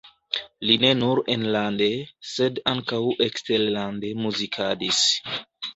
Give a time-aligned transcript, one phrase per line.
[0.69, 1.89] Li ne nur enlande,
[2.31, 5.07] sed ankaŭ eksterlande muzikadis.